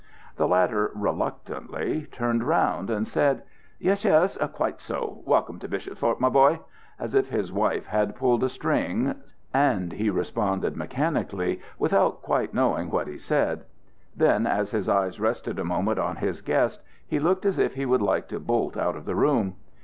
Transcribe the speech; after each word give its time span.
The 0.35 0.47
latter 0.47 0.89
reluctantly 0.95 2.07
turned 2.11 2.41
round, 2.43 2.89
and 2.89 3.07
said, 3.07 3.43
"Yes, 3.77 4.03
yes, 4.03 4.35
quite 4.51 4.81
so. 4.81 5.21
Welcome 5.27 5.59
to 5.59 5.67
Bishopsthorpe, 5.67 6.19
my 6.19 6.27
boy," 6.27 6.59
as 6.97 7.13
if 7.13 7.29
his 7.29 7.51
wife 7.53 7.85
had 7.85 8.15
pulled 8.15 8.43
a 8.43 8.49
string, 8.49 9.13
sand 9.53 9.93
he 9.93 10.09
responded 10.09 10.75
mechanically, 10.75 11.61
without 11.77 12.23
quite 12.23 12.51
knowing 12.51 12.89
what 12.89 13.07
he 13.07 13.19
said. 13.19 13.65
Then, 14.17 14.47
as 14.47 14.71
his 14.71 14.89
eyes 14.89 15.19
rested 15.19 15.59
a 15.59 15.63
moment 15.63 15.99
on 15.99 16.15
his 16.15 16.41
guest, 16.41 16.81
he 17.05 17.19
looked 17.19 17.45
as 17.45 17.59
if 17.59 17.75
he 17.75 17.85
would 17.85 18.01
like 18.01 18.27
to 18.29 18.39
bolt 18.39 18.75
out 18.75 18.95
of 18.95 19.05
the 19.05 19.13
room. 19.13 19.53